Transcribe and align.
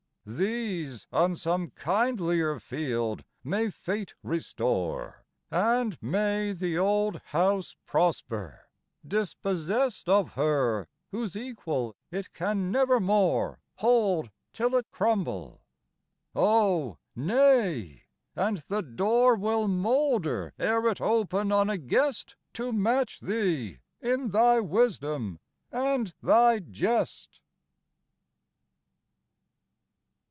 These 0.23 1.07
on 1.11 1.33
some 1.35 1.71
kindlier 1.71 2.59
field 2.59 3.23
may 3.43 3.71
Fate 3.71 4.13
restore, 4.21 5.25
And 5.49 5.97
may 5.99 6.51
the 6.51 6.77
old 6.77 7.19
house 7.31 7.75
prosper, 7.87 8.69
dispossest 9.05 10.07
Of 10.07 10.33
her 10.33 10.87
whose 11.09 11.35
equal 11.35 11.95
it 12.11 12.33
can 12.33 12.69
nevermore 12.69 13.61
Hold 13.77 14.29
till 14.53 14.75
it 14.75 14.91
crumble: 14.91 15.63
O 16.35 16.99
nay! 17.15 18.03
and 18.35 18.57
the 18.67 18.83
door 18.83 19.35
Will 19.35 19.67
moulder 19.67 20.53
ere 20.59 20.85
it 20.87 21.01
open 21.01 21.51
on 21.51 21.67
a 21.67 21.79
guest 21.79 22.35
To 22.53 22.71
match 22.71 23.21
thee 23.21 23.79
in 23.99 24.29
thy 24.29 24.59
wisdom 24.59 25.39
and 25.71 26.13
thy 26.21 26.59
jest. 26.59 27.39